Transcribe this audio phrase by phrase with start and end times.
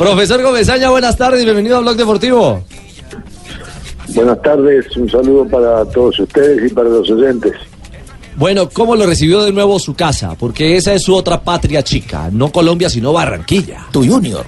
[0.00, 2.64] Profesor Gomezaña, buenas tardes y bienvenido a Blog Deportivo.
[4.14, 7.52] Buenas tardes, un saludo para todos ustedes y para los oyentes.
[8.36, 10.34] Bueno, ¿cómo lo recibió de nuevo su casa?
[10.40, 13.88] Porque esa es su otra patria chica, no Colombia, sino Barranquilla.
[13.92, 14.46] Tu junior.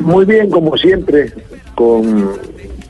[0.00, 1.32] Muy bien, como siempre,
[1.76, 2.32] con,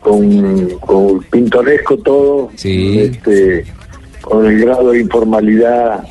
[0.00, 3.00] con, con pintoresco todo, Sí.
[3.00, 3.66] este,
[4.22, 6.04] con el grado de informalidad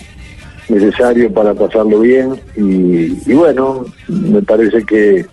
[0.69, 5.25] necesario para pasarlo bien y, y bueno, me parece que,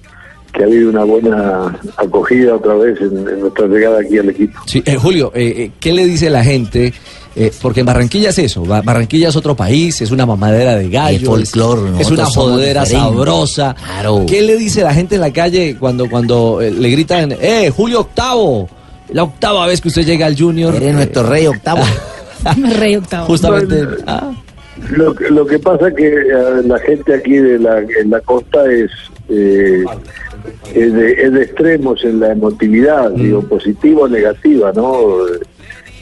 [0.53, 4.61] que ha habido una buena acogida otra vez en, en nuestra llegada aquí al equipo.
[4.67, 6.93] Sí, eh, Julio, eh, eh, ¿qué le dice la gente?
[7.37, 10.89] Eh, porque en Barranquilla es eso, Ba- Barranquilla es otro país, es una mamadera de
[10.89, 13.75] gallo, folclor, es, una jodera sabrosa.
[13.75, 14.25] Claro.
[14.29, 18.01] ¿Qué le dice la gente en la calle cuando, cuando eh, le gritan, eh, Julio
[18.03, 18.69] Octavo?
[19.13, 20.75] La octava vez que usted llega al Junior.
[20.77, 21.83] Eres nuestro rey octavo.
[22.79, 23.27] Rey octavo.
[23.27, 23.85] Justamente.
[23.85, 24.31] Bueno, ah,
[24.91, 28.71] Lo, que- lo que pasa que eh, la gente aquí de la, en la costa
[28.71, 28.91] es,
[29.29, 29.85] eh,
[30.75, 35.27] es, de, es de extremos en la emotividad, digo, positiva o negativa, ¿no?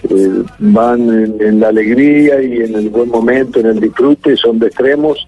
[0.08, 4.58] Eh, van en, en la alegría y en el buen momento, en el disfrute, son
[4.58, 5.26] de extremos.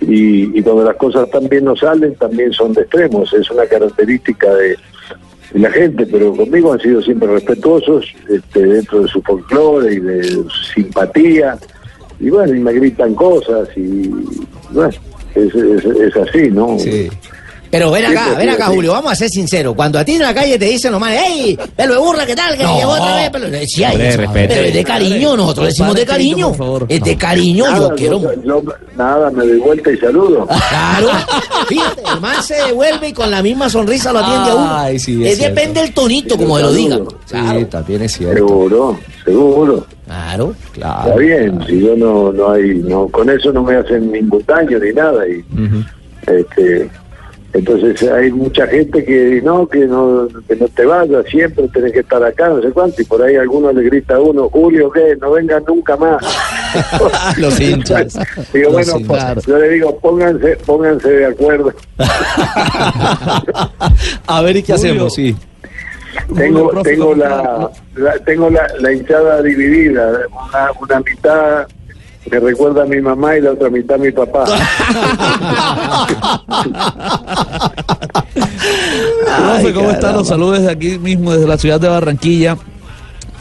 [0.00, 3.32] Y, y cuando las cosas también no salen, también son de extremos.
[3.34, 4.68] Es una característica de,
[5.52, 10.00] de la gente, pero conmigo han sido siempre respetuosos este, dentro de su folclore y
[10.00, 11.58] de su simpatía
[12.20, 14.08] y bueno, y me gritan cosas y
[14.70, 14.90] bueno,
[15.34, 16.78] es, es, así, ¿no?
[16.78, 17.08] sí.
[17.78, 18.66] Pero ven acá, Siempre ven acá.
[18.66, 19.74] Julio, vamos a ser sinceros.
[19.74, 21.58] Cuando a ti en la calle te dicen nomás, ¡Ey!
[21.76, 22.56] ¡Pelo de burra, qué tal!
[22.56, 22.76] Que No.
[22.78, 24.18] llegó otra vez, pero sí hay Hombre, eso.
[24.22, 24.54] respete.
[24.54, 26.48] Pero es de cariño, nosotros decimos de cariño.
[26.48, 26.86] por favor.
[26.88, 28.20] Es de cariño, Nada, yo quiero.
[28.96, 30.46] nada, me doy vuelta y saludo.
[30.68, 31.08] Claro,
[31.68, 34.74] fíjate, el man se devuelve y con la misma sonrisa lo atiende a uno.
[34.76, 37.06] Ay, sí, es depende del tonito, como lo digan.
[37.26, 38.36] Sí, también es cierto.
[38.36, 39.86] Seguro, seguro.
[40.06, 40.54] claro.
[40.72, 41.08] Claro.
[41.08, 44.78] Está bien, si yo no, no hay, no, con eso no me hacen ningún daño
[44.78, 45.26] ni nada.
[45.28, 45.44] Y,
[46.26, 46.90] este,
[47.52, 52.00] entonces hay mucha gente que no, que no, que no te vayas, siempre tenés que
[52.00, 55.16] estar acá, no sé cuánto, y por ahí alguno le grita a uno, Julio, que
[55.20, 56.22] no vengan nunca más.
[57.38, 58.18] Los hinchas.
[58.52, 61.72] Digo, Los bueno, pues, yo le digo, pónganse, pónganse de acuerdo.
[64.26, 64.90] A ver, ¿y qué Julio.
[64.90, 65.14] hacemos?
[65.14, 65.36] Sí.
[66.34, 71.66] Tengo, tengo ¿cómo la, la- tengo la, la hinchada dividida, una, una mitad
[72.30, 74.44] me recuerda a mi mamá y la otra mitad a mi papá.
[79.36, 80.16] Profe, ¿cómo están?
[80.16, 82.56] Los saludos desde aquí mismo, desde la ciudad de Barranquilla.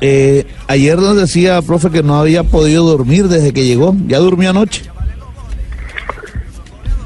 [0.01, 3.95] Eh, ayer nos decía, profe, que no había podido dormir desde que llegó.
[4.07, 4.83] ¿Ya durmió anoche?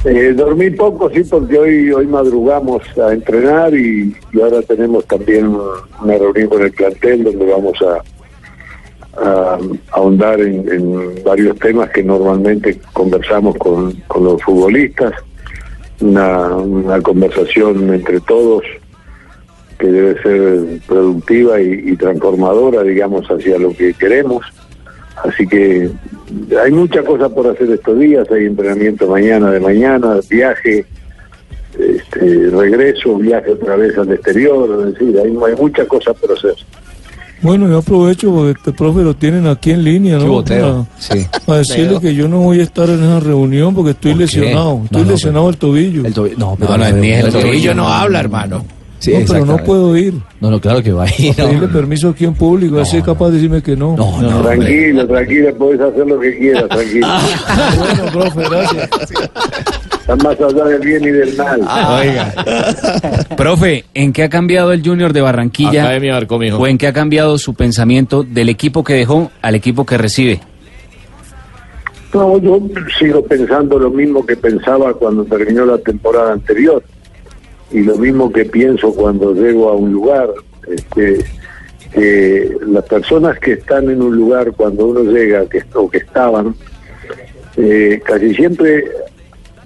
[0.05, 5.53] Eh, dormí poco, sí, porque hoy hoy madrugamos a entrenar y, y ahora tenemos también
[6.01, 8.01] una reunión con el plantel donde vamos a,
[9.17, 9.57] a
[9.91, 15.13] ahondar en, en varios temas que normalmente conversamos con, con los futbolistas.
[16.01, 18.63] Una, una conversación entre todos
[19.79, 24.45] que debe ser productiva y, transformadora, digamos, hacia lo que queremos.
[25.23, 25.89] Así que
[26.61, 30.85] hay mucha cosa por hacer estos días, hay entrenamiento mañana de mañana, viaje,
[31.77, 36.55] este, regreso, viaje otra vez al exterior, es decir, hay, hay muchas cosas por hacer.
[37.41, 40.27] Bueno, yo aprovecho porque este profe lo tienen aquí en línea, ¿no?
[40.27, 40.87] boteo.
[40.97, 41.25] Sí.
[41.31, 44.81] Para, para decirle que yo no voy a estar en esa reunión porque estoy lesionado.
[44.85, 46.05] Estoy no, lesionado el tobillo.
[46.05, 46.37] El tobillo.
[46.37, 48.65] No, No, no, ni el tobillo no habla, hermano.
[48.99, 50.13] Sí, no, pero no puedo ir.
[50.41, 51.29] No, no, claro que va a ir.
[51.37, 51.45] no.
[51.45, 53.95] Pedirle permiso aquí en público, así es capaz de decirme que no.
[53.95, 54.41] No.
[54.41, 57.07] Tranquilo, tranquilo, puedes hacer lo que quieras, tranquilo.
[57.77, 58.89] bueno, profe, gracias.
[60.09, 61.61] Están más allá del bien y del mal.
[62.01, 62.33] Oiga.
[63.37, 65.83] Profe, ¿en qué ha cambiado el Junior de Barranquilla?
[65.83, 66.57] Academia Barco, mijo.
[66.57, 70.39] ¿O en qué ha cambiado su pensamiento del equipo que dejó al equipo que recibe?
[72.11, 72.59] No, yo
[72.97, 76.83] sigo pensando lo mismo que pensaba cuando terminó la temporada anterior
[77.71, 80.29] y lo mismo que pienso cuando llego a un lugar.
[80.67, 81.23] Este,
[81.93, 86.55] que las personas que están en un lugar cuando uno llega que, o que estaban,
[87.57, 88.85] eh, casi siempre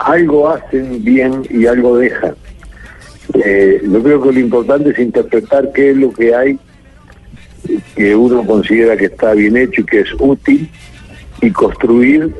[0.04, 2.36] algo hacen bien y algo dejan.
[3.34, 6.60] Eh, yo creo que lo importante es interpretar qué es lo que hay
[7.96, 10.70] que uno considera que está bien hecho y que es útil
[11.42, 12.34] y construir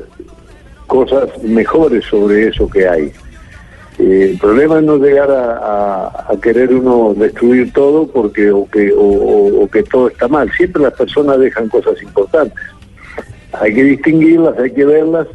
[0.86, 3.12] cosas mejores sobre eso que hay.
[3.98, 9.66] Eh, el problema es no llegar a, querer uno destruir todo porque o que o
[9.72, 10.50] que todo está mal.
[10.52, 12.62] Siempre las personas dejan cosas importantes.
[13.52, 15.28] Hay que distinguirlas, hay que verlas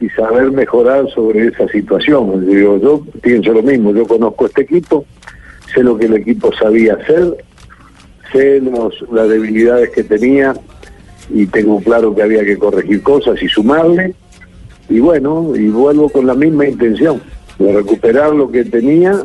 [0.00, 2.46] y saber mejorar sobre esa situación.
[2.48, 3.94] Yo pienso lo mismo.
[3.94, 5.04] Yo conozco este equipo,
[5.72, 7.36] sé lo que el equipo sabía hacer,
[8.32, 10.54] sé los, las debilidades que tenía
[11.28, 14.14] y tengo claro que había que corregir cosas y sumarle.
[14.88, 17.22] Y bueno, y vuelvo con la misma intención,
[17.58, 19.22] de recuperar lo que tenía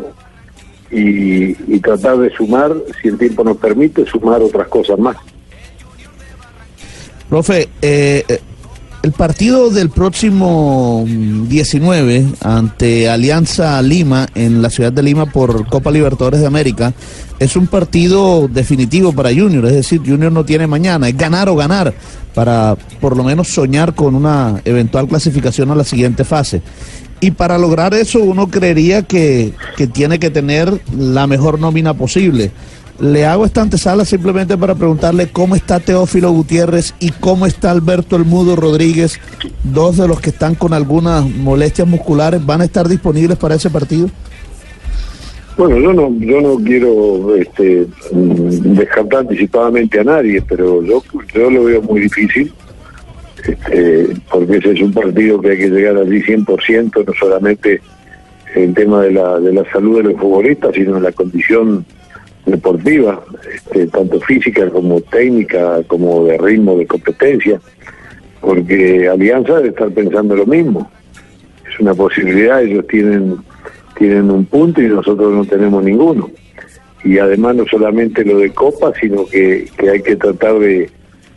[0.91, 5.17] y, y tratar de sumar, si el tiempo nos permite, sumar otras cosas más.
[7.29, 8.39] Profe, eh, eh,
[9.05, 15.67] el partido del próximo mm, 19 ante Alianza Lima en la ciudad de Lima por
[15.67, 16.91] Copa Libertadores de América
[17.37, 21.55] es un partido definitivo para Junior, es decir, Junior no tiene mañana, es ganar o
[21.55, 21.93] ganar
[22.33, 26.63] para por lo menos soñar con una eventual clasificación a la siguiente fase.
[27.19, 32.51] Y para lograr eso uno creería que, que tiene que tener la mejor nómina posible.
[32.99, 38.15] Le hago esta antesala simplemente para preguntarle cómo está Teófilo Gutiérrez y cómo está Alberto
[38.15, 39.19] El Mudo Rodríguez,
[39.63, 43.69] dos de los que están con algunas molestias musculares, ¿van a estar disponibles para ese
[43.69, 44.09] partido?
[45.57, 51.03] Bueno, yo no, yo no quiero este, descartar anticipadamente a nadie, pero yo,
[51.33, 52.53] yo lo veo muy difícil,
[53.45, 57.81] este, porque ese es un partido que hay que llegar allí 100%, no solamente
[58.53, 61.85] en tema de la, de la salud de los futbolistas, sino en la condición
[62.45, 67.59] deportiva, este, tanto física como técnica, como de ritmo, de competencia,
[68.41, 70.91] porque Alianza debe estar pensando lo mismo.
[71.67, 73.37] Es una posibilidad, ellos tienen,
[73.97, 76.29] tienen un punto y nosotros no tenemos ninguno.
[77.03, 80.89] Y además no solamente lo de Copa, sino que, hay que tratar de,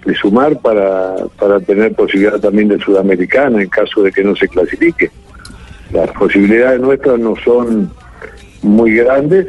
[0.05, 4.49] de sumar para, para tener posibilidad también de Sudamericana en caso de que no se
[4.49, 5.11] clasifique.
[5.93, 7.91] Las posibilidades nuestras no son
[8.63, 9.47] muy grandes,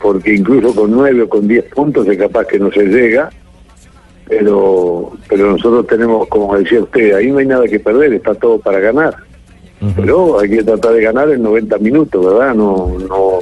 [0.00, 3.30] porque incluso con nueve o con diez puntos es capaz que no se llega,
[4.28, 8.58] pero pero nosotros tenemos, como decía usted, ahí no hay nada que perder, está todo
[8.58, 9.14] para ganar.
[9.96, 12.54] Pero hay que tratar de ganar en 90 minutos, ¿verdad?
[12.54, 13.40] No, no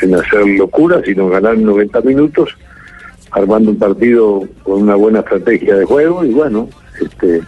[0.00, 2.56] en hacer locura, sino ganar en 90 minutos,
[3.30, 6.68] armando un partido con una buena estrategia de juego y bueno,
[7.00, 7.42] este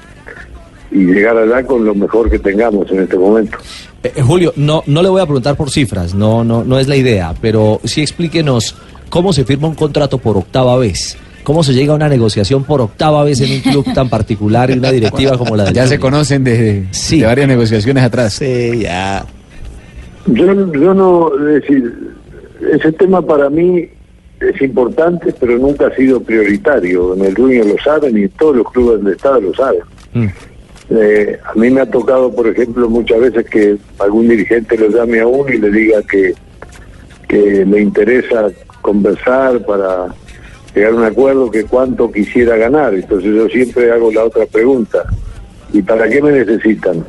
[0.91, 3.59] y llegar allá con lo mejor que tengamos en este momento.
[4.03, 6.89] Eh, eh, Julio, no, no le voy a preguntar por cifras, no, no, no es
[6.89, 8.77] la idea, pero sí explíquenos
[9.09, 11.17] cómo se firma un contrato por octava vez.
[11.43, 14.79] ¿Cómo se llega a una negociación por octava vez en un club tan particular y
[14.79, 17.21] una directiva como la de Ya se conocen de, Sí.
[17.21, 18.33] de varias negociaciones atrás.
[18.33, 19.25] Sí, ya.
[20.27, 21.95] Yo, yo no, es decir,
[22.73, 23.89] ese tema para mí
[24.41, 27.15] es importante, pero nunca ha sido prioritario.
[27.15, 29.81] En el Junior lo saben y en todos los clubes del Estado lo saben.
[30.15, 30.27] Mm.
[30.89, 35.21] Eh, a mí me ha tocado, por ejemplo, muchas veces que algún dirigente lo llame
[35.21, 36.35] a uno y le diga que,
[37.29, 38.49] que le interesa
[38.83, 40.15] conversar para
[40.75, 42.95] llegar a un acuerdo que cuánto quisiera ganar.
[42.95, 45.05] Entonces yo siempre hago la otra pregunta.
[45.73, 47.05] ¿Y para qué me necesitan?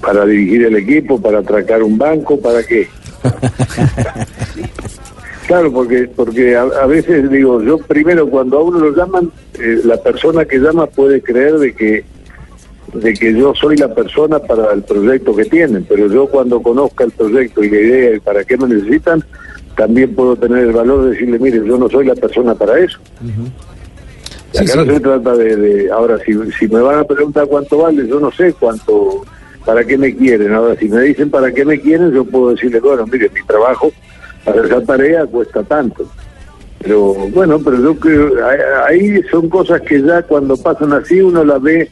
[0.00, 1.20] ¿Para dirigir el equipo?
[1.20, 2.38] ¿Para atracar un banco?
[2.38, 2.88] ¿Para qué?
[5.46, 9.80] Claro, porque porque a, a veces digo, yo primero cuando a uno lo llaman, eh,
[9.84, 12.04] la persona que llama puede creer de que
[12.94, 17.04] de que yo soy la persona para el proyecto que tienen, pero yo cuando conozca
[17.04, 19.22] el proyecto y la idea y para qué me necesitan,
[19.76, 22.98] también puedo tener el valor de decirle, mire, yo no soy la persona para eso.
[24.52, 24.78] Sí, Acá sí.
[24.78, 28.20] no se trata de, de- ahora si, si me van a preguntar cuánto vale, yo
[28.20, 29.24] no sé cuánto,
[29.66, 30.52] para qué me quieren.
[30.54, 33.92] Ahora si me dicen para qué me quieren, yo puedo decirle, bueno, mire, mi trabajo
[34.44, 36.06] para esa tarea cuesta tanto.
[36.80, 38.32] Pero bueno, pero yo creo,
[38.86, 41.90] ahí son cosas que ya cuando pasan así uno las ve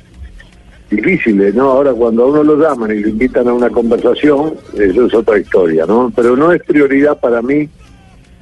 [0.91, 1.71] difíciles, ¿no?
[1.71, 5.39] Ahora cuando a uno lo llaman y lo invitan a una conversación, eso es otra
[5.39, 6.13] historia, ¿no?
[6.15, 7.69] Pero no es prioridad para mí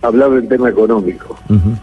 [0.02, 1.36] hablar del tema económico.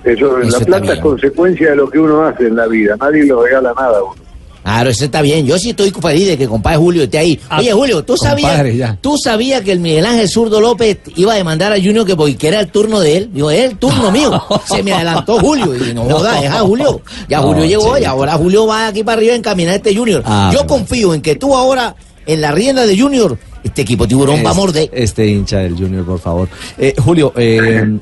[0.03, 3.25] Eso, Eso la plata es consecuencia de lo que uno hace en la vida, nadie
[3.25, 4.26] lo regala nada a uno.
[4.67, 5.45] Claro, eso está bien.
[5.45, 7.39] Yo sí estoy feliz de que compadre Julio esté ahí.
[7.49, 8.97] Ah, Oye, Julio, ¿tú sabías, compadre.
[8.99, 12.49] ¿tú sabías que el Miguel Ángel Zurdo López iba a demandar a Junior que porque
[12.49, 13.29] era el turno de él?
[13.31, 14.43] Digo, es el turno mío.
[14.65, 15.73] Se me adelantó Julio.
[15.73, 17.01] Y no joda, es a Julio.
[17.29, 20.21] Ya No, Julio llegó y ahora Julio va aquí para arriba a encaminar este Junior.
[20.25, 21.95] Ah, Yo confío en que tú ahora,
[22.25, 24.89] en la rienda de Junior, este equipo tiburón va a morder.
[24.91, 26.49] Este hincha del Junior, por favor.
[26.77, 27.99] Eh, Julio, eh,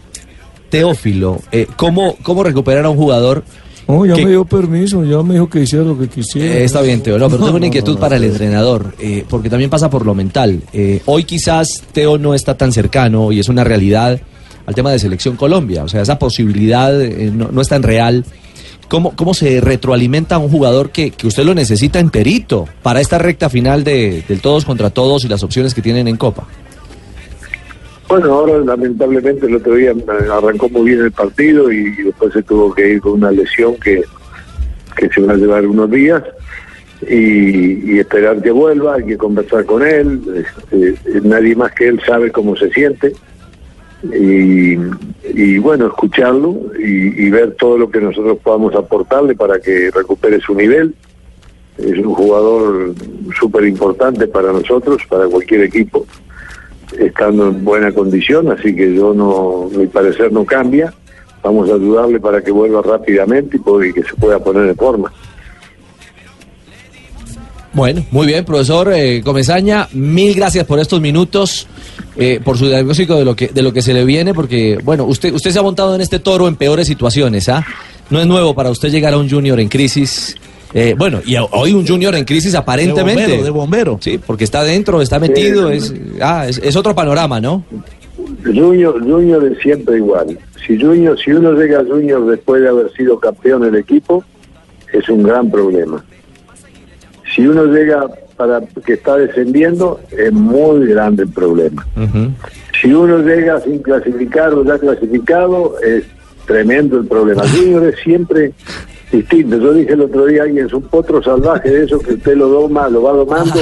[0.71, 3.43] Teófilo, eh, ¿cómo, ¿cómo recuperar a un jugador?
[3.87, 6.55] No, ya que- me dio permiso, ya me dijo que hiciera lo que quisiera.
[6.55, 9.69] Eh, está bien, Teo, no, pero tengo una inquietud para el entrenador, eh, porque también
[9.69, 10.61] pasa por lo mental.
[10.73, 14.19] Eh, hoy quizás Teo no está tan cercano y es una realidad
[14.65, 16.91] al tema de selección Colombia, o sea, esa posibilidad
[17.31, 18.25] no, no es tan real.
[18.87, 23.17] ¿Cómo, ¿Cómo se retroalimenta a un jugador que, que usted lo necesita enterito para esta
[23.17, 26.47] recta final de, del todos contra todos y las opciones que tienen en Copa?
[28.07, 32.43] Bueno, ahora lamentablemente el otro día eh, arrancó muy bien el partido y después se
[32.43, 34.03] tuvo que ir con una lesión que,
[34.95, 36.23] que se va a llevar unos días
[37.09, 42.31] y, esperar que vuelva, hay que conversar con él, este, nadie más que él sabe
[42.31, 43.13] cómo se siente
[44.03, 44.77] y,
[45.33, 50.39] y bueno, escucharlo y, y ver todo lo que nosotros podamos aportarle para que recupere
[50.41, 50.93] su nivel.
[51.77, 52.93] Es un jugador
[53.37, 56.05] súper importante para nosotros, para cualquier equipo.
[56.99, 60.93] Estando en buena condición, así que yo no, mi parecer no cambia.
[61.43, 65.11] Vamos a ayudarle para que vuelva rápidamente y que se pueda poner en forma.
[67.75, 71.67] Bueno, muy bien, profesor eh, Comesaña, mil gracias por estos minutos,
[72.15, 75.03] eh, por su diagnóstico de lo que de lo que se le viene, porque bueno,
[75.03, 77.65] usted usted se ha montado en este toro en peores situaciones, ¿ah?
[78.09, 80.37] No es nuevo para usted llegar a un junior en crisis.
[80.77, 83.21] Eh, bueno, y hoy un junior en crisis aparentemente.
[83.21, 83.97] bombero, de bombero.
[84.01, 87.63] Sí, porque está dentro, está metido, es, ah, es, es otro panorama, ¿no?
[88.43, 90.37] Junior, Junior es siempre igual.
[90.67, 94.25] Si Junior, si uno llega a Junior después de haber sido campeón del equipo,
[94.91, 96.03] es un gran problema.
[97.33, 101.87] Si uno llega para que está descendiendo, es muy grande el problema.
[102.81, 106.03] Si uno llega sin clasificar o ya clasificado, es
[106.45, 107.43] tremendo el problema.
[107.47, 108.51] Junior es siempre
[109.11, 109.57] distinto.
[109.57, 112.47] Yo dije el otro día, alguien es un potro salvaje de eso que usted lo
[112.49, 113.59] doma, lo va domando,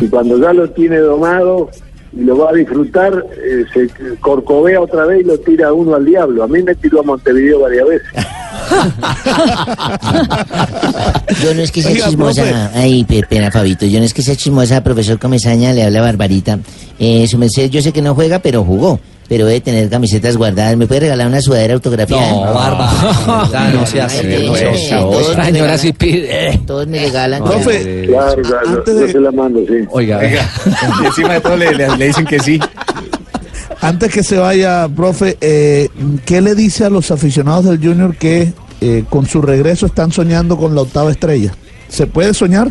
[0.00, 1.70] y cuando ya lo tiene domado
[2.12, 3.88] y lo va a disfrutar, eh, se
[4.20, 6.42] corcovea otra vez y lo tira uno al diablo.
[6.42, 8.08] A mí me tiró a Montevideo varias veces.
[11.42, 12.42] Yo no es que sea Oiga, chismosa.
[12.42, 12.56] profe.
[12.74, 13.86] Ay, pe- pena, Fabito.
[13.86, 16.58] Yo no es que sea chismosa, profesor Comesaña, le habla Barbarita.
[16.98, 19.00] Eh, su merced, yo sé que no juega, pero jugó.
[19.28, 20.76] Pero debe tener camisetas guardadas.
[20.76, 22.30] ¿Me puede regalar una sudadera autografiada?
[22.30, 23.48] No, barba.
[23.52, 26.60] Ya, no se hace, se sí, pide.
[26.66, 27.44] Todos me regalan.
[27.44, 29.74] Profe, Claro, claro, antes yo se la mando, sí.
[29.90, 30.20] Oiga,
[31.02, 32.58] Y encima de todo le, le- le dicen que sí.
[33.80, 35.88] Antes que se vaya, profe, eh,
[36.24, 40.56] ¿qué le dice a los aficionados del Junior que eh, con su regreso están soñando
[40.56, 41.52] con la octava estrella?
[41.88, 42.70] ¿Se puede soñar?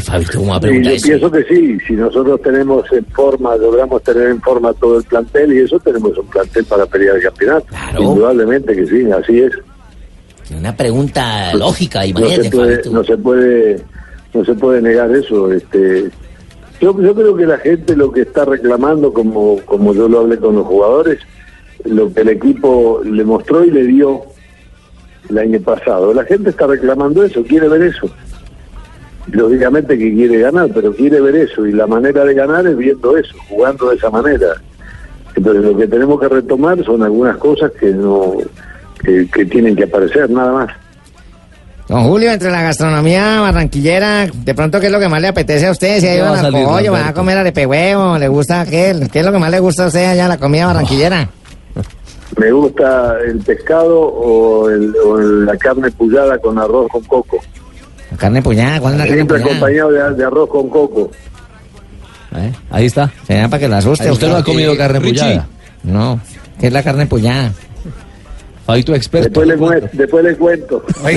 [0.00, 1.06] Fabito, ¿cómo va a Y preguntar yo eso?
[1.08, 5.52] pienso que sí, si nosotros tenemos en forma, logramos tener en forma todo el plantel
[5.52, 7.66] y eso tenemos un plantel para pelear el campeonato.
[7.66, 8.02] Claro.
[8.02, 9.52] Indudablemente que sí, así es.
[10.56, 12.90] Una pregunta lógica, No se imagínate, puede, Fabito.
[12.90, 13.82] no se puede,
[14.34, 15.52] no se puede negar eso.
[15.52, 16.10] Este,
[16.80, 20.38] yo, yo creo que la gente lo que está reclamando, como, como yo lo hablé
[20.38, 21.18] con los jugadores,
[21.84, 24.22] lo que el equipo le mostró y le dio
[25.30, 26.12] el año pasado.
[26.12, 28.10] La gente está reclamando eso, quiere ver eso.
[29.32, 33.16] Lógicamente que quiere ganar, pero quiere ver eso y la manera de ganar es viendo
[33.16, 34.48] eso, jugando de esa manera.
[35.34, 38.34] Entonces lo que tenemos que retomar son algunas cosas que no
[39.02, 40.70] que, que tienen que aparecer, nada más.
[41.88, 45.66] Don Julio, entre la gastronomía barranquillera, de pronto, ¿qué es lo que más le apetece
[45.66, 45.96] a usted?
[45.96, 48.64] Si ¿Qué hay va a van al pollo, van a comer arepe huevo, le gusta
[48.66, 51.28] qué, qué es lo que más le gusta a usted allá, la comida barranquillera.
[52.38, 57.38] Me gusta el pescado o, el- o la carne pullada con arroz con coco.
[58.12, 59.56] La carne puñada, ¿cuál es la carne Siempre puñada?
[59.56, 61.10] acompañado de, de arroz con coco.
[62.36, 63.10] eh, ahí está.
[63.26, 64.10] Será para que la asuste.
[64.10, 65.18] ¿Usted no ha comido carne Richie.
[65.20, 65.46] pullada?
[65.82, 66.20] No,
[66.60, 67.52] ¿qué es la carne puñada?
[68.66, 69.40] Fabito experto.
[69.40, 70.84] Después le, mue- después le cuento.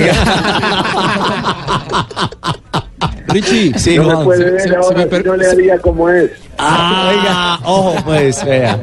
[3.28, 5.36] Richie, Sí, no Juan, me puede se- ver se- se ahora me si per- no
[5.36, 6.30] le se- haría como es.
[6.58, 8.78] Ah, ojo, pues, vea.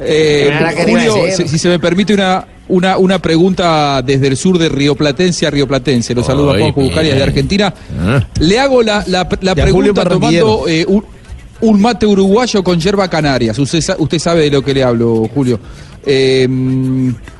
[0.00, 1.46] eh, Julio, decir.
[1.46, 5.46] si, si se me permite una, una, una pregunta desde el sur de Río Platense
[5.46, 6.14] a Río Platense.
[6.14, 7.22] Lo saluda Ay, Juan Jucarias de.
[7.22, 7.74] Argentina.
[8.40, 11.04] Le hago la, la, a pregunta tomando eh, un,
[11.60, 13.58] un mate uruguayo con yerba canarias.
[13.58, 15.58] Usted, usted sabe de lo que le hablo, Julio.
[16.06, 16.46] Eh,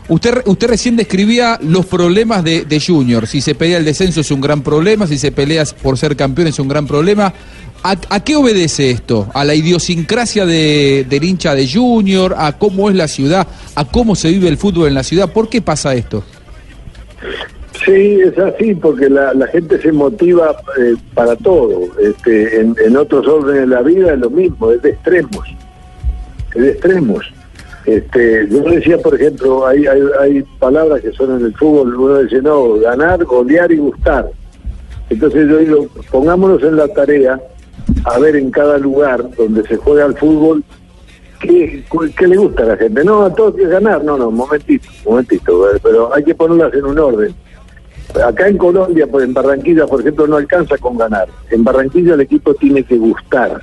[0.08, 3.26] usted, usted recién describía los problemas de, de Junior.
[3.26, 6.48] Si se pelea el descenso es un gran problema, si se pelea por ser campeón
[6.48, 7.32] es un gran problema.
[7.82, 9.28] ¿A, qué obedece esto?
[9.32, 12.34] ¿A la idiosincrasia de, del hincha de Junior?
[12.36, 13.46] ¿A cómo es la ciudad?
[13.74, 15.32] ¿A cómo se vive el fútbol en la ciudad?
[15.32, 16.24] ¿Por qué pasa esto?
[17.84, 21.84] Sí, es así, porque la, la gente se motiva eh, para todo.
[22.00, 25.46] Este, en, en otros órdenes de la vida es lo mismo, es de extremos.
[26.54, 27.24] Es de extremos.
[27.86, 32.18] Este, yo decía, por ejemplo, hay, hay, hay palabras que son en el fútbol, uno
[32.18, 34.28] dice, no, ganar, golear y gustar.
[35.08, 37.40] Entonces yo digo, pongámonos en la tarea
[38.04, 40.62] a ver en cada lugar donde se juega el fútbol
[41.40, 41.84] ¿Qué,
[42.16, 43.04] qué le gusta a la gente?
[43.04, 44.02] No, a todos quiere ganar.
[44.02, 45.70] No, no, momentito, momentito.
[45.72, 47.32] eh, Pero hay que ponerlas en un orden.
[48.26, 51.28] Acá en Colombia, pues en Barranquilla, por ejemplo, no alcanza con ganar.
[51.52, 53.60] En Barranquilla el equipo tiene que gustar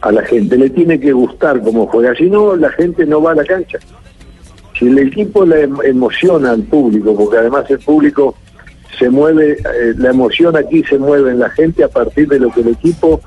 [0.00, 2.14] a la gente, le tiene que gustar cómo juega.
[2.14, 3.78] Si no, la gente no va a la cancha.
[4.78, 8.34] Si el equipo le em- emociona al público, porque además el público
[8.98, 12.50] se mueve, eh, la emoción aquí se mueve en la gente a partir de lo
[12.50, 13.20] que el equipo,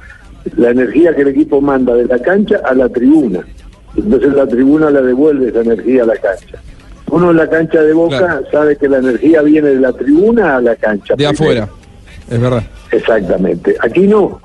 [0.55, 3.45] la energía que el equipo manda de la cancha a la tribuna.
[3.95, 6.59] Entonces la tribuna la devuelve esa energía a la cancha.
[7.09, 8.45] Uno en la cancha de Boca Claro.
[8.51, 11.15] sabe que la energía viene de la tribuna a la cancha.
[11.15, 11.31] De primero.
[11.31, 11.69] afuera.
[12.29, 12.63] Es verdad.
[12.91, 13.75] Exactamente.
[13.79, 14.41] Aquí no.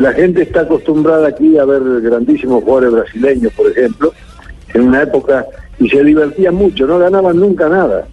[0.00, 4.12] La gente está acostumbrada aquí a ver grandísimos jugadores brasileños, por ejemplo,
[4.74, 5.44] en una época,
[5.78, 8.06] y se divertían mucho, no ganaban nunca nada,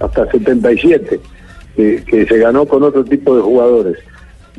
[0.00, 1.20] hasta 77,
[1.78, 3.98] que, que se ganó con otro tipo de jugadores.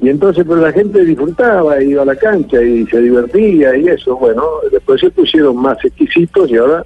[0.01, 4.15] Y entonces, pero la gente disfrutaba, iba a la cancha y se divertía y eso.
[4.15, 6.85] Bueno, después se pusieron más exquisitos y ahora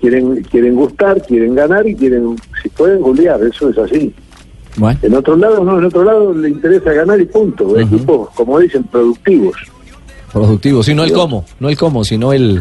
[0.00, 3.40] quieren quieren gustar, quieren ganar y quieren, si pueden, golear.
[3.44, 4.12] Eso es así.
[4.76, 4.98] Bueno.
[5.02, 7.78] En otro lado, no, en otro lado le interesa ganar y punto.
[7.78, 9.56] Equipos, como dicen, productivos.
[10.32, 12.60] Productivo, sí, no el cómo, no el cómo, sino el,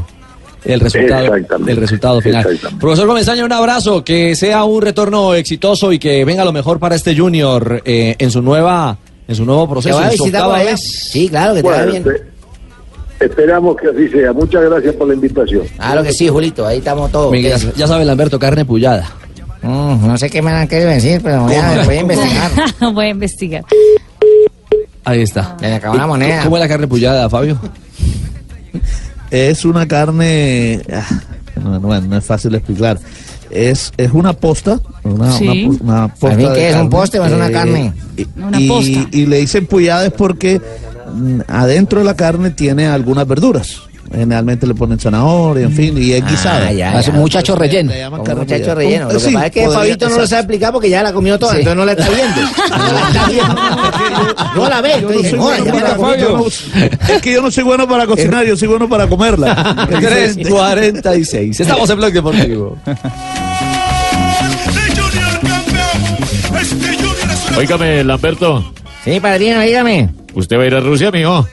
[0.68, 2.60] el resultado, el resultado final.
[2.80, 6.96] Profesor Comesaña, un abrazo, que sea un retorno exitoso y que venga lo mejor para
[6.96, 8.98] este Junior eh, en su nueva,
[9.28, 10.00] en su nuevo ¿Te proceso.
[10.00, 10.80] a vez.
[11.12, 12.04] Sí, claro, que te va Bueno, bien.
[12.04, 12.22] espe-
[13.20, 14.34] esperamos que así sea.
[14.34, 15.64] Muchas gracias por la invitación.
[15.78, 17.32] Claro que sí, Julito, ahí estamos todos.
[17.32, 19.10] Miguel, ya, ya sabe Lamberto, carne pullada.
[19.62, 22.52] Mm, no sé qué me van a querer decir, pero voy a, voy a investigar.
[22.94, 23.64] Voy a investigar.
[25.04, 25.56] Ahí está.
[25.62, 26.44] Me acabó la moneda.
[26.44, 27.58] ¿Cómo es la carne pullada, Fabio?
[29.32, 30.82] Es una carne.
[30.94, 31.06] ah,
[31.62, 33.00] No, no, no es fácil de explicar.
[33.50, 34.80] Es, es una posta.
[35.04, 35.66] Una, Sí.
[35.66, 37.52] una po- una posta ¿Al fin de qué es, un carne, poste o es una
[37.52, 37.94] carne?
[38.18, 39.10] Y, Una y- posta.
[39.12, 40.62] y le dicen pullada es porque
[41.14, 43.82] mm, adentro de la carne tiene algunas verduras.
[44.12, 46.68] Generalmente le ponen zanahoria, en fin, y es guisada.
[46.68, 47.20] Ah, ya, Ah, es un ya.
[47.20, 47.92] muchacho relleno.
[47.92, 49.06] Le llaman Como carne muchacho relleno.
[49.08, 51.12] Lo que Sí, pasa es que podría- Fabito no lo sabe explicar porque ya la
[51.14, 51.60] comió toda, Sí.
[51.60, 52.42] entonces no la está viendo.
[52.42, 53.56] No la está viendo.
[54.56, 54.90] No la ve.
[54.90, 56.32] Yo no Entonces soy dije, bueno "Joder, ya me para la comí comer, toda".
[56.32, 59.88] yo no- es que yo no soy bueno para cocinar, yo soy bueno para comerla.
[59.90, 61.60] 3.46.
[61.60, 62.78] Estamos en Blog Deportivo.
[67.58, 68.72] Óigame, Lamberto,
[69.04, 70.10] Sí, padrino, dígame.
[70.34, 71.48] ¿usted va a ir a Rusia, mijo?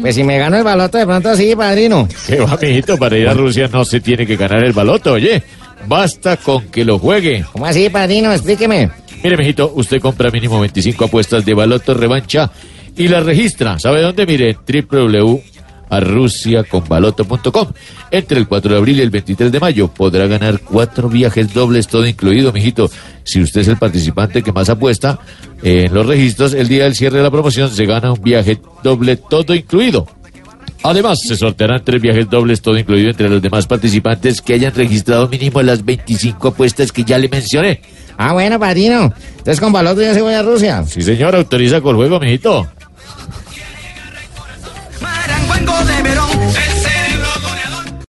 [0.00, 2.08] Pues si me gano el baloto, de pronto sí, padrino.
[2.26, 2.96] ¿Qué va, mijito?
[2.96, 5.42] Para ir a Rusia no se tiene que ganar el baloto, oye.
[5.86, 7.44] Basta con que lo juegue.
[7.52, 8.32] ¿Cómo así, padrino?
[8.32, 8.90] Explíqueme.
[9.22, 12.50] Mire, mijito, usted compra mínimo 25 apuestas de baloto revancha
[12.96, 13.78] y las registra.
[13.78, 14.26] ¿Sabe dónde?
[14.26, 14.56] Mire,
[14.90, 17.68] www.arrusiaconbaloto.com.
[18.10, 21.86] Entre el 4 de abril y el 23 de mayo podrá ganar cuatro viajes dobles,
[21.86, 22.90] todo incluido, mijito.
[23.24, 25.20] Si usted es el participante que más apuesta
[25.62, 29.16] en los registros, el día del cierre de la promoción se gana un viaje doble,
[29.16, 30.06] todo incluido.
[30.84, 35.28] Además, se sortearán tres viajes dobles, todo incluido entre los demás participantes que hayan registrado
[35.28, 37.80] mínimo las 25 apuestas que ya le mencioné.
[38.18, 39.12] Ah, bueno, padrino.
[39.30, 40.84] Entonces con baloto ya se voy a Rusia.
[40.86, 42.66] Sí, señor, autoriza con juego, mijito.